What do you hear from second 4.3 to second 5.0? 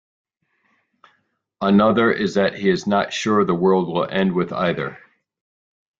with either.